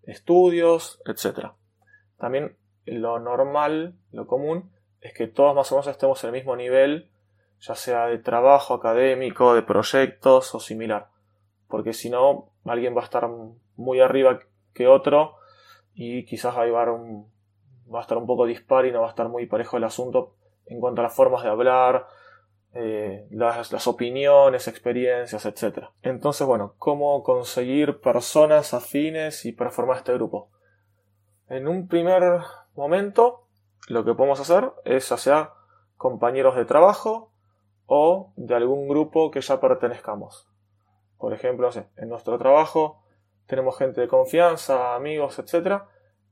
Estudios, 0.03 1.01
etc. 1.05 1.53
También 2.17 2.55
lo 2.85 3.19
normal, 3.19 3.95
lo 4.11 4.27
común, 4.27 4.71
es 5.01 5.13
que 5.13 5.27
todos 5.27 5.55
más 5.55 5.71
o 5.71 5.75
menos 5.75 5.87
estemos 5.87 6.23
en 6.23 6.29
el 6.29 6.33
mismo 6.33 6.55
nivel, 6.55 7.09
ya 7.59 7.75
sea 7.75 8.07
de 8.07 8.17
trabajo 8.17 8.73
académico, 8.73 9.53
de 9.53 9.61
proyectos 9.61 10.53
o 10.55 10.59
similar. 10.59 11.07
Porque 11.67 11.93
si 11.93 12.09
no, 12.09 12.49
alguien 12.65 12.95
va 12.95 13.01
a 13.01 13.05
estar 13.05 13.29
muy 13.75 13.99
arriba 13.99 14.39
que 14.73 14.87
otro 14.87 15.35
y 15.93 16.25
quizás 16.25 16.55
va 16.55 16.63
a, 16.63 16.91
un, 16.91 17.29
va 17.93 17.99
a 17.99 18.01
estar 18.01 18.17
un 18.17 18.27
poco 18.27 18.45
dispar 18.45 18.85
y 18.85 18.91
no 18.91 19.01
va 19.01 19.07
a 19.07 19.09
estar 19.09 19.29
muy 19.29 19.45
parejo 19.45 19.77
el 19.77 19.83
asunto 19.83 20.35
en 20.65 20.79
cuanto 20.79 21.01
a 21.01 21.03
las 21.03 21.15
formas 21.15 21.43
de 21.43 21.49
hablar, 21.49 22.07
eh, 22.73 23.27
las, 23.29 23.71
las, 23.71 23.87
opiniones, 23.87 24.67
experiencias, 24.67 25.45
etc. 25.45 25.89
Entonces, 26.01 26.47
bueno, 26.47 26.73
¿cómo 26.79 27.21
conseguir 27.23 27.99
personas 27.99 28.73
afines 28.73 29.45
y 29.45 29.51
para 29.51 29.69
formar 29.69 29.97
este 29.97 30.13
grupo? 30.13 30.49
En 31.53 31.67
un 31.67 31.87
primer 31.87 32.41
momento, 32.73 33.45
lo 33.87 34.03
que 34.03 34.15
podemos 34.15 34.39
hacer 34.39 34.71
es 34.85 35.11
hacer 35.11 35.49
compañeros 35.97 36.55
de 36.55 36.65
trabajo 36.65 37.31
o 37.85 38.33
de 38.37 38.55
algún 38.55 38.87
grupo 38.87 39.29
que 39.29 39.39
ya 39.39 39.61
pertenezcamos. 39.61 40.49
Por 41.19 41.31
ejemplo, 41.31 41.69
en 41.95 42.09
nuestro 42.09 42.39
trabajo 42.39 43.03
tenemos 43.45 43.77
gente 43.77 44.01
de 44.01 44.07
confianza, 44.07 44.95
amigos, 44.95 45.37
etcétera, 45.37 45.89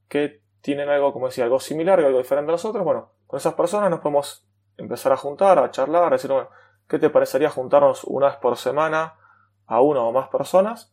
que 0.09 0.41
tienen 0.61 0.89
algo, 0.89 1.13
como 1.13 1.27
decía, 1.27 1.43
algo 1.43 1.59
similar, 1.59 1.99
algo 1.99 2.17
diferente 2.17 2.49
a 2.49 2.53
nosotros. 2.53 2.83
Bueno, 2.83 3.11
con 3.27 3.37
esas 3.37 3.53
personas 3.53 3.91
nos 3.91 3.99
podemos 3.99 4.47
empezar 4.77 5.11
a 5.11 5.17
juntar, 5.17 5.59
a 5.59 5.69
charlar, 5.69 6.05
a 6.05 6.15
decir, 6.15 6.31
bueno, 6.31 6.49
¿qué 6.87 6.97
te 6.97 7.11
parecería 7.11 7.51
juntarnos 7.51 8.05
una 8.05 8.25
vez 8.25 8.37
por 8.37 8.57
semana 8.57 9.19
a 9.67 9.81
una 9.81 10.01
o 10.01 10.11
más 10.11 10.29
personas 10.29 10.91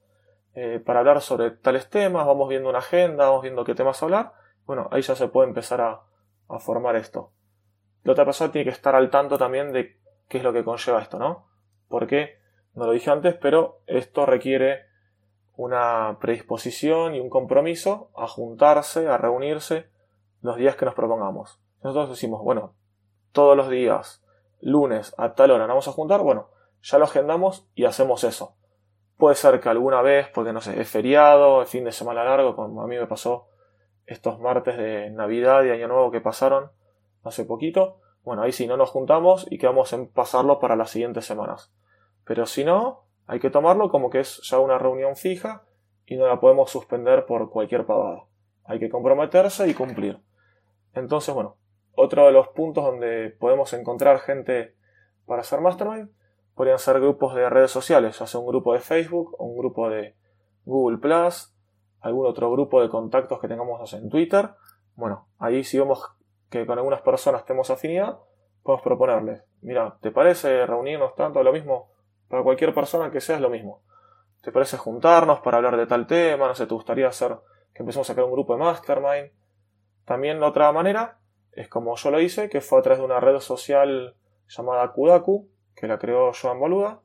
eh, 0.61 0.81
para 0.81 0.99
hablar 0.99 1.21
sobre 1.21 1.53
tales 1.53 1.89
temas, 1.89 2.27
vamos 2.27 2.49
viendo 2.49 2.69
una 2.69 2.81
agenda, 2.81 3.27
vamos 3.27 3.43
viendo 3.43 3.63
qué 3.63 3.77
temas 3.77 4.03
hablar, 4.03 4.33
bueno, 4.67 4.89
ahí 4.91 5.03
ya 5.03 5.15
se 5.15 5.29
puede 5.29 5.47
empezar 5.47 5.81
a, 5.81 6.03
formar 6.59 6.97
esto. 6.97 7.31
La 8.03 8.13
otra 8.13 8.25
persona 8.25 8.51
tiene 8.51 8.65
que 8.65 8.73
estar 8.73 8.97
al 8.97 9.09
tanto 9.09 9.39
también 9.39 9.71
de 9.71 10.01
qué 10.29 10.39
es 10.39 10.43
lo 10.43 10.53
que 10.53 10.65
conlleva 10.65 11.01
esto, 11.01 11.19
¿no? 11.19 11.47
Porque, 11.87 12.41
no 12.75 12.87
lo 12.87 12.93
dije 12.93 13.09
antes, 13.11 13.37
pero 13.37 13.83
esto 13.87 14.27
requiere 14.27 14.87
una 15.57 16.17
predisposición 16.19 17.15
y 17.15 17.21
un 17.21 17.31
compromiso 17.31 18.11
a 18.17 18.27
juntarse, 18.27 19.07
a 19.07 19.17
reunirse 19.17 19.91
los 20.41 20.57
días 20.57 20.75
que 20.75 20.87
nos 20.87 20.95
propongamos. 20.95 21.61
Nosotros 21.85 22.09
decimos, 22.09 22.43
bueno, 22.43 22.75
todos 23.31 23.57
los 23.57 23.69
días, 23.69 24.25
lunes 24.61 25.15
a 25.19 25.35
tal 25.35 25.53
hora, 25.53 25.67
nos 25.67 25.75
vamos 25.75 25.89
a 25.89 25.93
juntar, 25.93 26.23
bueno, 26.23 26.49
ya 26.83 26.99
lo 26.99 27.05
agendamos 27.05 27.69
y 27.77 27.85
hacemos 27.85 28.25
eso. 28.25 28.58
Puede 29.19 29.35
ser 29.35 29.59
que 29.59 29.69
alguna 29.69 30.01
vez, 30.01 30.29
porque 30.33 30.53
no 30.53 30.61
sé, 30.61 30.81
es 30.81 30.89
feriado, 30.89 31.61
es 31.63 31.69
fin 31.69 31.83
de 31.83 31.91
semana 31.91 32.23
largo, 32.23 32.55
como 32.55 32.83
a 32.83 32.87
mí 32.87 32.97
me 32.97 33.07
pasó 33.07 33.49
estos 34.07 34.39
martes 34.39 34.79
de 34.79 35.11
Navidad 35.11 35.65
y 35.65 35.71
Año 35.71 35.89
Nuevo 35.89 36.13
que 36.13 36.21
pasaron 36.21 36.71
hace 37.25 37.45
poquito. 37.45 38.01
Bueno, 38.23 38.43
ahí 38.43 38.53
sí 38.53 38.69
no 38.69 38.77
nos 38.77 38.91
juntamos 38.91 39.47
y 39.51 39.59
quedamos 39.59 39.93
en 39.93 40.07
pasarlo 40.07 40.61
para 40.61 40.77
las 40.77 40.91
siguientes 40.91 41.27
semanas. 41.27 41.73
Pero 42.25 42.47
si 42.47 42.65
no, 42.65 43.07
hay 43.27 43.41
que 43.41 43.51
tomarlo 43.51 43.91
como 43.91 44.09
que 44.09 44.21
es 44.21 44.41
ya 44.49 44.61
una 44.61 44.79
reunión 44.79 45.17
fija 45.17 45.65
y 46.07 46.17
no 46.17 46.29
la 46.29 46.39
podemos 46.39 46.71
suspender 46.71 47.27
por 47.27 47.51
cualquier 47.51 47.87
pavada. 47.87 48.25
hay 48.65 48.79
que 48.79 48.89
comprometerse 48.89 49.67
y 49.67 49.75
cumplir. 49.75 50.21
Entonces, 50.95 51.35
bueno, 51.35 51.57
otro 51.93 52.27
de 52.27 52.33
los 52.33 52.49
puntos 52.49 52.85
donde 52.85 53.31
podemos 53.31 53.73
encontrar 53.73 54.21
gente 54.21 54.77
para 55.27 55.41
hacer 55.41 55.61
mastermind 55.61 56.09
podrían 56.59 56.81
ser 56.81 56.99
grupos 56.99 57.37
de 57.37 57.49
redes 57.49 57.71
sociales, 57.71 58.19
ya 58.19 58.27
sea 58.27 58.41
un 58.41 58.47
grupo 58.49 58.73
de 58.73 58.81
Facebook 58.81 59.37
un 59.39 59.57
grupo 59.57 59.89
de 59.89 60.17
Google 60.65 60.99
Plus, 60.99 61.55
algún 62.01 62.27
otro 62.27 62.51
grupo 62.51 62.83
de 62.83 62.89
contactos 62.89 63.39
que 63.39 63.47
tengamos 63.47 63.93
en 63.93 64.11
Twitter. 64.11 64.51
Bueno, 64.97 65.29
ahí 65.39 65.63
si 65.63 65.79
vemos 65.79 66.05
que 66.51 66.67
con 66.67 66.77
algunas 66.77 67.01
personas 67.03 67.45
tenemos 67.45 67.71
afinidad, 67.71 68.19
podemos 68.65 68.83
proponerles, 68.83 69.45
mira, 69.63 69.99
¿te 70.01 70.11
parece 70.11 70.67
reunirnos 70.67 71.15
tanto? 71.15 71.45
Lo 71.45 71.53
mismo, 71.53 71.93
para 72.29 72.43
cualquier 72.43 72.75
persona 72.75 73.13
que 73.13 73.21
sea 73.21 73.37
es 73.37 73.41
lo 73.41 73.51
mismo. 73.51 73.83
¿Te 74.43 74.51
parece 74.51 74.79
juntarnos 74.79 75.39
para 75.39 75.59
hablar 75.59 75.77
de 75.77 75.87
tal 75.87 76.09
tema? 76.09 76.49
No 76.49 76.57
sé, 76.57 76.67
¿te 76.67 76.75
gustaría 76.75 77.07
hacer 77.07 77.37
que 77.73 77.85
empecemos 77.85 78.11
a 78.11 78.15
crear 78.15 78.27
un 78.27 78.33
grupo 78.33 78.55
de 78.55 78.59
mastermind? 78.59 79.31
También 80.05 80.41
la 80.41 80.49
otra 80.49 80.73
manera 80.73 81.19
es 81.53 81.69
como 81.69 81.95
yo 81.95 82.11
lo 82.11 82.21
hice, 82.21 82.49
que 82.49 82.61
fue 82.61 82.81
a 82.81 82.83
través 82.83 82.99
de 82.99 83.05
una 83.05 83.21
red 83.21 83.39
social 83.39 84.17
llamada 84.49 84.91
Kudaku, 84.93 85.49
que 85.79 85.87
la 85.87 85.99
creó 85.99 86.33
Joan 86.33 86.59
Boluda. 86.59 87.01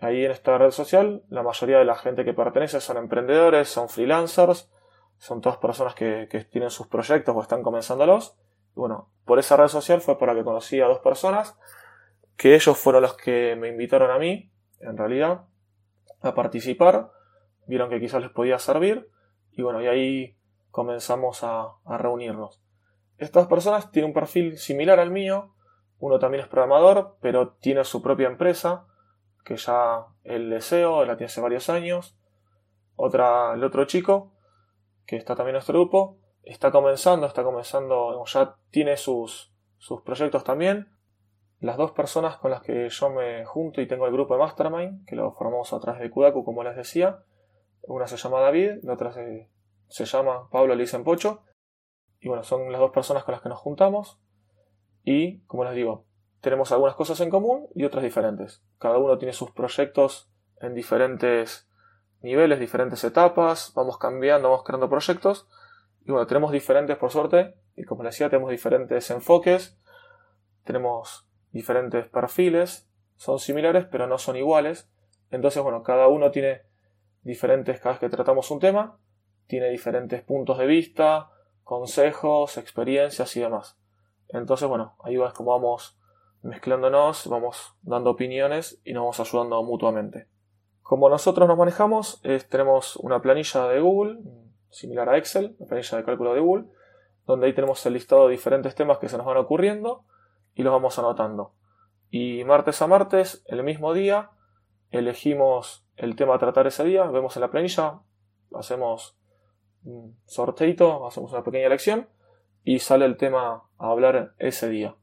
Ahí 0.00 0.24
en 0.24 0.30
esta 0.30 0.56
red 0.58 0.70
social, 0.70 1.24
la 1.28 1.42
mayoría 1.42 1.78
de 1.78 1.84
la 1.84 1.96
gente 1.96 2.24
que 2.24 2.32
pertenece 2.32 2.80
son 2.80 2.98
emprendedores, 2.98 3.68
son 3.68 3.88
freelancers, 3.88 4.70
son 5.18 5.40
todas 5.40 5.58
personas 5.58 5.94
que, 5.94 6.28
tienen 6.50 6.70
sus 6.70 6.86
proyectos 6.86 7.34
o 7.34 7.42
están 7.42 7.62
comenzándolos. 7.62 8.36
Bueno, 8.74 9.10
por 9.24 9.38
esa 9.38 9.56
red 9.56 9.68
social 9.68 10.00
fue 10.00 10.18
para 10.18 10.34
que 10.34 10.44
conocí 10.44 10.80
a 10.80 10.86
dos 10.86 11.00
personas, 11.00 11.58
que 12.36 12.54
ellos 12.54 12.78
fueron 12.78 13.02
los 13.02 13.14
que 13.14 13.56
me 13.56 13.68
invitaron 13.68 14.10
a 14.12 14.18
mí, 14.18 14.52
en 14.80 14.96
realidad, 14.96 15.46
a 16.20 16.34
participar. 16.34 17.10
Vieron 17.66 17.90
que 17.90 17.98
quizás 17.98 18.22
les 18.22 18.30
podía 18.30 18.58
servir. 18.60 19.10
Y 19.50 19.62
bueno, 19.62 19.82
y 19.82 19.88
ahí 19.88 20.38
comenzamos 20.70 21.40
a, 21.42 21.74
reunirnos. 21.98 22.62
Estas 23.16 23.48
personas 23.48 23.90
tienen 23.90 24.10
un 24.10 24.14
perfil 24.14 24.58
similar 24.58 25.00
al 25.00 25.10
mío, 25.10 25.54
uno 25.98 26.18
también 26.18 26.42
es 26.42 26.48
programador, 26.48 27.16
pero 27.20 27.54
tiene 27.54 27.84
su 27.84 28.02
propia 28.02 28.28
empresa, 28.28 28.86
que 29.44 29.56
ya 29.56 30.06
el 30.24 30.50
deseo, 30.50 31.04
la 31.04 31.16
tiene 31.16 31.26
hace 31.26 31.40
varios 31.40 31.68
años. 31.68 32.16
Otra, 32.96 33.54
el 33.54 33.64
otro 33.64 33.84
chico, 33.86 34.32
que 35.06 35.16
está 35.16 35.34
también 35.34 35.54
en 35.54 35.58
nuestro 35.58 35.78
grupo, 35.78 36.18
está 36.42 36.70
comenzando, 36.70 37.26
está 37.26 37.42
comenzando, 37.42 38.24
ya 38.26 38.56
tiene 38.70 38.96
sus, 38.96 39.52
sus 39.78 40.02
proyectos 40.02 40.44
también. 40.44 40.90
Las 41.60 41.76
dos 41.76 41.90
personas 41.90 42.36
con 42.36 42.52
las 42.52 42.62
que 42.62 42.88
yo 42.88 43.10
me 43.10 43.44
junto 43.44 43.80
y 43.80 43.88
tengo 43.88 44.06
el 44.06 44.12
grupo 44.12 44.34
de 44.34 44.40
Mastermind, 44.40 45.04
que 45.06 45.16
lo 45.16 45.32
formamos 45.32 45.72
a 45.72 45.80
través 45.80 46.00
de 46.00 46.10
Kudaku, 46.10 46.44
como 46.44 46.62
les 46.62 46.76
decía, 46.76 47.24
una 47.82 48.06
se 48.06 48.16
llama 48.16 48.40
David, 48.40 48.78
la 48.82 48.94
otra 48.94 49.12
se, 49.12 49.50
se 49.88 50.04
llama 50.04 50.48
Pablo, 50.50 50.74
le. 50.74 50.84
Y 52.20 52.28
bueno, 52.28 52.42
son 52.42 52.70
las 52.70 52.80
dos 52.80 52.90
personas 52.90 53.24
con 53.24 53.32
las 53.32 53.42
que 53.42 53.48
nos 53.48 53.58
juntamos. 53.58 54.20
Y, 55.08 55.38
como 55.46 55.64
les 55.64 55.74
digo, 55.74 56.04
tenemos 56.42 56.70
algunas 56.70 56.94
cosas 56.94 57.18
en 57.20 57.30
común 57.30 57.66
y 57.74 57.84
otras 57.84 58.04
diferentes. 58.04 58.62
Cada 58.78 58.98
uno 58.98 59.16
tiene 59.16 59.32
sus 59.32 59.50
proyectos 59.52 60.30
en 60.60 60.74
diferentes 60.74 61.66
niveles, 62.20 62.60
diferentes 62.60 63.02
etapas. 63.04 63.72
Vamos 63.74 63.96
cambiando, 63.96 64.50
vamos 64.50 64.64
creando 64.66 64.90
proyectos. 64.90 65.48
Y 66.04 66.12
bueno, 66.12 66.26
tenemos 66.26 66.52
diferentes, 66.52 66.98
por 66.98 67.10
suerte. 67.10 67.54
Y 67.74 67.84
como 67.84 68.02
les 68.02 68.12
decía, 68.14 68.28
tenemos 68.28 68.50
diferentes 68.50 69.10
enfoques. 69.10 69.78
Tenemos 70.64 71.26
diferentes 71.52 72.06
perfiles. 72.08 72.86
Son 73.16 73.38
similares, 73.38 73.86
pero 73.90 74.06
no 74.06 74.18
son 74.18 74.36
iguales. 74.36 74.90
Entonces, 75.30 75.62
bueno, 75.62 75.82
cada 75.82 76.08
uno 76.08 76.30
tiene 76.30 76.64
diferentes 77.22 77.80
cada 77.80 77.92
vez 77.92 78.00
que 78.00 78.10
tratamos 78.10 78.50
un 78.50 78.60
tema 78.60 78.98
tiene 79.46 79.70
diferentes 79.70 80.20
puntos 80.22 80.58
de 80.58 80.66
vista, 80.66 81.30
consejos, 81.64 82.58
experiencias 82.58 83.34
y 83.34 83.40
demás. 83.40 83.78
Entonces, 84.28 84.68
bueno, 84.68 84.94
ahí 85.02 85.20
es 85.20 85.32
como 85.32 85.52
vamos 85.52 85.98
mezclándonos, 86.42 87.26
vamos 87.28 87.74
dando 87.82 88.10
opiniones 88.10 88.80
y 88.84 88.92
nos 88.92 89.02
vamos 89.02 89.20
ayudando 89.20 89.62
mutuamente. 89.62 90.28
Como 90.82 91.08
nosotros 91.08 91.48
nos 91.48 91.58
manejamos, 91.58 92.22
tenemos 92.48 92.96
una 92.96 93.20
planilla 93.20 93.68
de 93.68 93.80
Google, 93.80 94.20
similar 94.70 95.08
a 95.08 95.18
Excel, 95.18 95.56
una 95.58 95.68
planilla 95.68 95.98
de 95.98 96.04
cálculo 96.04 96.34
de 96.34 96.40
Google, 96.40 96.64
donde 97.26 97.46
ahí 97.46 97.54
tenemos 97.54 97.84
el 97.84 97.94
listado 97.94 98.26
de 98.26 98.32
diferentes 98.32 98.74
temas 98.74 98.98
que 98.98 99.08
se 99.08 99.16
nos 99.18 99.26
van 99.26 99.36
ocurriendo 99.36 100.04
y 100.54 100.62
los 100.62 100.72
vamos 100.72 100.98
anotando. 100.98 101.52
Y 102.10 102.44
martes 102.44 102.80
a 102.80 102.86
martes, 102.86 103.44
el 103.46 103.62
mismo 103.62 103.92
día, 103.92 104.30
elegimos 104.90 105.84
el 105.96 106.16
tema 106.16 106.36
a 106.36 106.38
tratar 106.38 106.66
ese 106.66 106.84
día, 106.84 107.04
vemos 107.04 107.36
en 107.36 107.42
la 107.42 107.50
planilla, 107.50 108.00
hacemos 108.54 109.18
un 109.84 110.16
sorteito, 110.24 111.06
hacemos 111.06 111.32
una 111.32 111.44
pequeña 111.44 111.66
elección 111.66 112.08
y 112.68 112.80
sale 112.80 113.06
el 113.06 113.16
tema 113.16 113.62
a 113.78 113.90
hablar 113.90 114.34
ese 114.36 114.68
día. 114.68 114.94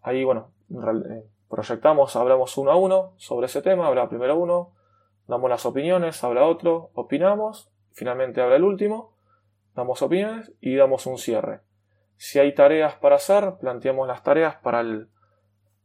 Ahí, 0.00 0.24
bueno, 0.24 0.50
eh, 0.70 1.28
proyectamos, 1.50 2.16
hablamos 2.16 2.56
uno 2.56 2.70
a 2.70 2.76
uno 2.76 3.12
sobre 3.18 3.48
ese 3.48 3.60
tema, 3.60 3.86
habla 3.86 4.08
primero 4.08 4.38
uno, 4.38 4.72
damos 5.28 5.50
las 5.50 5.66
opiniones, 5.66 6.24
habla 6.24 6.46
otro, 6.46 6.88
opinamos, 6.94 7.70
finalmente 7.92 8.40
habla 8.40 8.56
el 8.56 8.64
último, 8.64 9.12
damos 9.74 10.00
opiniones 10.00 10.54
y 10.62 10.74
damos 10.74 11.04
un 11.04 11.18
cierre. 11.18 11.60
Si 12.16 12.38
hay 12.38 12.54
tareas 12.54 12.94
para 12.94 13.16
hacer, 13.16 13.56
planteamos 13.60 14.08
las 14.08 14.22
tareas 14.22 14.56
para 14.56 14.80
el 14.80 15.10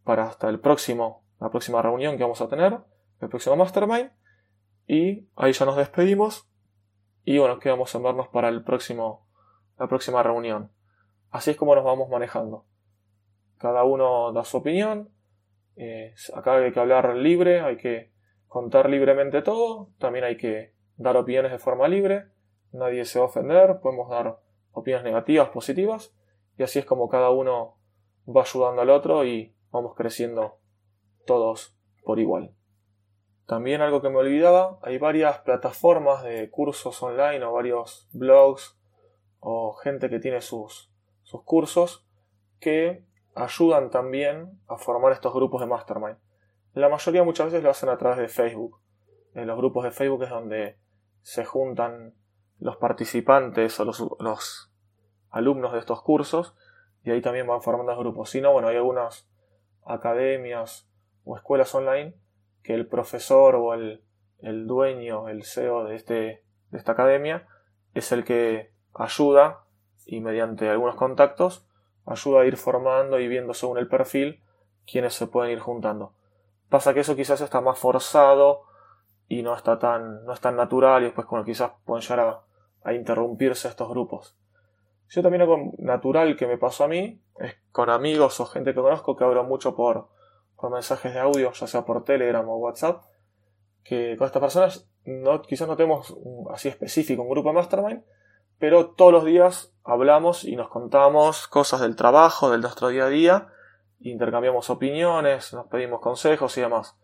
para 0.06 0.28
hasta 0.28 0.48
el 0.48 0.62
próximo 0.62 1.24
la 1.42 1.50
próxima 1.50 1.82
reunión 1.82 2.16
que 2.16 2.24
vamos 2.24 2.40
a 2.40 2.48
tener, 2.48 2.78
el 3.20 3.28
próximo 3.28 3.58
mastermind 3.58 4.12
y 4.88 5.28
ahí 5.36 5.52
ya 5.52 5.66
nos 5.66 5.76
despedimos 5.76 6.48
y 7.26 7.38
bueno, 7.38 7.60
quedamos 7.60 7.94
en 7.96 8.04
vernos 8.04 8.30
para 8.30 8.48
el 8.48 8.64
próximo, 8.64 9.28
la 9.80 9.88
próxima 9.88 10.22
reunión. 10.22 10.72
Así 11.32 11.52
es 11.52 11.58
como 11.58 11.74
nos 11.74 11.84
vamos 11.84 12.10
manejando. 12.10 12.66
Cada 13.58 13.84
uno 13.84 14.32
da 14.34 14.44
su 14.44 14.58
opinión. 14.58 15.10
Eh, 15.76 16.14
acá 16.36 16.56
hay 16.58 16.72
que 16.72 16.80
hablar 16.80 17.16
libre, 17.16 17.62
hay 17.62 17.78
que 17.78 18.12
contar 18.48 18.90
libremente 18.90 19.42
todo. 19.42 19.90
También 19.98 20.26
hay 20.26 20.38
que 20.38 20.74
dar 20.98 21.16
opiniones 21.18 21.52
de 21.52 21.60
forma 21.60 21.88
libre. 21.88 22.28
Nadie 22.72 23.06
se 23.06 23.20
va 23.20 23.26
a 23.26 23.30
ofender. 23.30 23.80
Podemos 23.80 24.10
dar 24.10 24.40
opiniones 24.74 25.06
negativas, 25.06 25.50
positivas. 25.50 26.14
Y 26.58 26.64
así 26.64 26.80
es 26.80 26.86
como 26.86 27.08
cada 27.10 27.30
uno 27.30 27.78
va 28.28 28.42
ayudando 28.42 28.82
al 28.82 28.90
otro 28.90 29.24
y 29.24 29.56
vamos 29.72 29.96
creciendo 29.96 30.58
todos 31.26 31.76
por 32.04 32.20
igual. 32.20 32.54
También 33.46 33.82
algo 33.82 34.02
que 34.02 34.10
me 34.10 34.18
olvidaba, 34.18 34.78
hay 34.84 34.98
varias 35.00 35.40
plataformas 35.40 36.24
de 36.24 36.50
cursos 36.52 37.02
online 37.02 37.44
o 37.44 37.54
varios 37.54 38.08
blogs 38.14 38.79
o 39.40 39.74
gente 39.74 40.10
que 40.10 40.20
tiene 40.20 40.42
sus, 40.42 40.92
sus 41.24 41.44
cursos 41.44 42.06
que 42.60 43.04
ayudan 43.36 43.90
también 43.90 44.60
a 44.68 44.78
formar 44.78 45.12
estos 45.12 45.34
grupos 45.34 45.62
de 45.62 45.68
mastermind. 45.68 46.18
La 46.74 46.90
mayoría 46.90 47.24
muchas 47.24 47.48
veces 47.48 47.64
lo 47.64 47.70
hacen 47.70 47.90
a 47.90 47.98
través 47.98 48.18
de 48.20 48.28
Facebook. 48.28 48.80
En 49.34 49.48
los 49.48 49.58
grupos 49.58 49.84
de 49.84 49.92
Facebook 49.92 50.24
es 50.24 50.30
donde 50.30 50.78
se 51.22 51.46
juntan 51.46 52.14
los 52.60 52.78
participantes 52.78 53.80
o 53.80 53.86
los, 53.86 54.06
los 54.20 54.72
alumnos 55.30 55.74
de 55.74 55.80
estos 55.80 56.02
cursos 56.02 56.56
y 57.04 57.12
ahí 57.12 57.22
también 57.22 57.48
van 57.48 57.62
formando 57.62 57.98
grupos. 57.98 58.30
Si 58.30 58.42
no, 58.42 58.52
bueno, 58.52 58.68
hay 58.68 58.76
algunas 58.76 59.30
academias 59.86 60.90
o 61.24 61.38
escuelas 61.38 61.74
online 61.74 62.16
que 62.64 62.74
el 62.74 62.88
profesor 62.88 63.56
o 63.56 63.74
el, 63.74 64.04
dueño, 64.68 65.28
el 65.30 65.44
CEO 65.44 65.86
de, 65.86 65.96
este, 65.96 66.44
de 66.72 66.78
esta 66.78 66.92
academia, 66.92 67.48
es 67.94 68.12
el 68.12 68.24
que 68.24 68.72
ayuda 69.00 69.62
y 70.06 70.20
mediante 70.20 70.70
algunos 70.70 70.96
contactos 70.96 71.66
ayuda 72.06 72.42
a 72.42 72.46
ir 72.46 72.58
formando 72.58 73.20
y 73.20 73.28
viendo 73.28 73.54
según 73.54 73.78
el 73.78 73.88
perfil 73.88 74.42
quienes 74.86 75.14
se 75.14 75.28
pueden 75.28 75.52
ir 75.54 75.60
juntando. 75.60 76.14
Pasa 76.70 76.94
que 76.94 77.00
eso 77.00 77.16
quizás 77.16 77.42
está 77.42 77.62
más 77.62 77.80
forzado 77.80 78.64
y 79.28 79.42
no 79.42 79.56
está 79.56 79.80
tan, 79.80 80.26
no 80.26 80.34
es 80.34 80.42
tan 80.42 80.56
natural 80.56 81.02
y 81.02 81.06
después 81.06 81.26
como 81.28 81.44
quizás 81.44 81.72
pueden 81.86 82.02
llegar 82.02 82.20
a, 82.20 82.42
a 82.84 82.94
interrumpirse 82.94 83.68
estos 83.68 83.90
grupos. 83.90 84.36
Yo 85.10 85.24
también 85.24 85.42
algo 85.42 85.74
natural 85.78 86.36
que 86.36 86.46
me 86.46 86.58
pasó 86.58 86.84
a 86.84 86.88
mí 86.88 87.20
es 87.40 87.56
con 87.72 87.90
amigos 87.90 88.40
o 88.40 88.46
gente 88.46 88.74
que 88.74 88.82
conozco 88.82 89.16
que 89.16 89.24
hablo 89.24 89.44
mucho 89.44 89.76
por, 89.76 90.08
por 90.56 90.72
mensajes 90.72 91.14
de 91.14 91.20
audio, 91.20 91.52
ya 91.52 91.68
sea 91.68 91.86
por 91.86 92.04
Telegram 92.04 92.48
o 92.48 92.58
WhatsApp, 92.58 93.04
que 93.84 94.16
con 94.18 94.26
estas 94.26 94.42
personas 94.42 94.90
no, 95.06 95.42
quizás 95.42 95.68
no 95.68 95.76
tenemos 95.76 96.16
así 96.52 96.68
específico 96.68 97.24
un 97.24 97.30
grupo 97.30 97.50
de 97.50 97.56
mastermind, 97.56 98.04
pero 98.60 98.90
todos 98.90 99.12
los 99.12 99.26
días 99.26 99.74
hablamos 99.84 100.44
y 100.44 100.56
nos 100.56 100.70
contamos 100.70 101.48
cosas 101.48 101.82
del 101.82 101.96
trabajo, 101.96 102.52
del 102.52 102.62
nuestro 102.62 102.90
día 102.90 103.06
a 103.06 103.10
día, 103.10 103.48
intercambiamos 104.02 104.70
opiniones, 104.70 105.54
nos 105.54 105.68
pedimos 105.68 106.02
consejos 106.02 106.58
y 106.58 106.62
demás. 106.62 106.98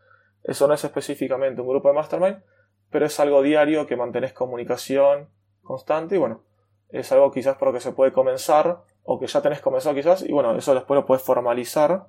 Eso 0.43 0.67
no 0.67 0.73
es 0.73 0.83
específicamente 0.83 1.61
un 1.61 1.67
grupo 1.67 1.87
de 1.87 1.95
mastermind, 1.95 2.43
pero 2.91 3.05
es 3.05 3.19
algo 3.19 3.41
diario 3.41 3.87
que 3.87 3.95
mantenés 3.95 4.33
comunicación 4.33 5.29
constante 5.63 6.15
y 6.15 6.17
bueno, 6.19 6.43
es 6.89 7.11
algo 7.11 7.31
quizás 7.31 7.57
por 7.57 7.69
lo 7.69 7.73
que 7.73 7.79
se 7.79 7.93
puede 7.93 8.11
comenzar 8.13 8.83
o 9.03 9.19
que 9.19 9.27
ya 9.27 9.41
tenés 9.41 9.61
comenzado 9.61 9.95
quizás 9.95 10.21
y 10.21 10.31
bueno, 10.31 10.55
eso 10.55 10.73
después 10.75 10.95
lo 10.95 11.05
puedes 11.05 11.23
formalizar 11.23 12.07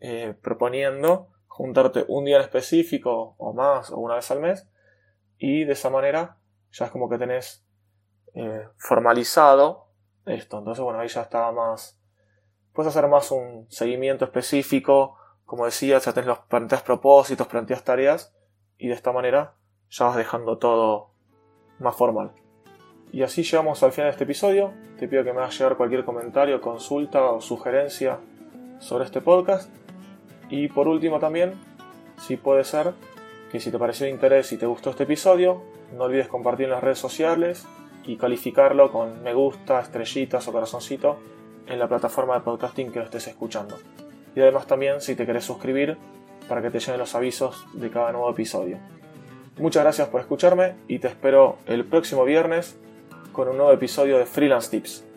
eh, 0.00 0.34
proponiendo 0.42 1.28
juntarte 1.46 2.04
un 2.08 2.24
día 2.24 2.36
en 2.36 2.42
específico 2.42 3.34
o 3.38 3.52
más 3.52 3.90
o 3.90 3.98
una 3.98 4.16
vez 4.16 4.30
al 4.30 4.40
mes 4.40 4.68
y 5.38 5.64
de 5.64 5.72
esa 5.72 5.90
manera 5.90 6.38
ya 6.72 6.86
es 6.86 6.90
como 6.90 7.08
que 7.08 7.18
tenés 7.18 7.64
eh, 8.34 8.66
formalizado 8.76 9.86
esto. 10.26 10.58
Entonces, 10.58 10.82
bueno, 10.82 11.00
ahí 11.00 11.08
ya 11.08 11.22
estaba 11.22 11.52
más. 11.52 11.98
Puedes 12.72 12.94
hacer 12.94 13.08
más 13.08 13.30
un 13.30 13.66
seguimiento 13.68 14.24
específico. 14.24 15.16
Como 15.44 15.64
decía, 15.64 15.98
ya 15.98 16.12
tenés 16.12 16.28
los 16.28 16.38
planteas 16.40 16.82
propósitos, 16.82 17.46
planteas 17.46 17.84
tareas. 17.84 18.34
Y 18.78 18.88
de 18.88 18.94
esta 18.94 19.12
manera 19.12 19.54
ya 19.90 20.06
vas 20.06 20.16
dejando 20.16 20.58
todo 20.58 21.10
más 21.78 21.96
formal. 21.96 22.32
Y 23.12 23.22
así 23.22 23.42
llegamos 23.42 23.82
al 23.82 23.92
final 23.92 24.06
de 24.06 24.12
este 24.12 24.24
episodio. 24.24 24.72
Te 24.98 25.08
pido 25.08 25.24
que 25.24 25.32
me 25.32 25.40
hagas 25.40 25.58
llegar 25.58 25.76
cualquier 25.76 26.04
comentario, 26.04 26.60
consulta 26.60 27.24
o 27.24 27.40
sugerencia 27.40 28.20
sobre 28.78 29.04
este 29.04 29.20
podcast. 29.20 29.70
Y 30.48 30.68
por 30.68 30.86
último 30.86 31.18
también, 31.18 31.54
si 32.18 32.36
puede 32.36 32.64
ser, 32.64 32.92
que 33.50 33.58
si 33.58 33.70
te 33.70 33.78
pareció 33.78 34.06
de 34.06 34.12
interés 34.12 34.52
y 34.52 34.58
te 34.58 34.66
gustó 34.66 34.90
este 34.90 35.02
episodio, 35.02 35.62
no 35.92 36.04
olvides 36.04 36.28
compartir 36.28 36.66
en 36.66 36.72
las 36.72 36.84
redes 36.84 36.98
sociales 36.98 37.66
y 38.10 38.16
calificarlo 38.16 38.90
con 38.90 39.22
me 39.22 39.32
gusta, 39.32 39.78
estrellitas 39.78 40.48
o 40.48 40.52
corazoncito 40.52 41.18
en 41.68 41.78
la 41.78 41.86
plataforma 41.86 42.34
de 42.34 42.40
podcasting 42.40 42.90
que 42.90 42.98
lo 42.98 43.04
estés 43.04 43.28
escuchando. 43.28 43.78
Y 44.34 44.40
además 44.40 44.66
también 44.66 45.00
si 45.00 45.14
te 45.14 45.24
querés 45.26 45.44
suscribir 45.44 45.96
para 46.48 46.60
que 46.60 46.70
te 46.70 46.80
lleguen 46.80 46.98
los 46.98 47.14
avisos 47.14 47.64
de 47.72 47.88
cada 47.88 48.10
nuevo 48.10 48.28
episodio. 48.28 48.78
Muchas 49.58 49.84
gracias 49.84 50.08
por 50.08 50.20
escucharme 50.20 50.74
y 50.88 50.98
te 50.98 51.06
espero 51.06 51.58
el 51.66 51.84
próximo 51.84 52.24
viernes 52.24 52.76
con 53.32 53.48
un 53.48 53.56
nuevo 53.56 53.72
episodio 53.72 54.18
de 54.18 54.26
Freelance 54.26 54.70
Tips. 54.70 55.09